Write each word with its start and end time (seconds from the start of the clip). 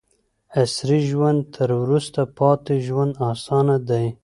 عصري 0.61 0.99
ژوند 1.09 1.39
تر 1.55 1.69
وروسته 1.81 2.21
پاتې 2.37 2.75
ژوند 2.87 3.11
اسانه 3.31 3.77
دی. 3.89 4.05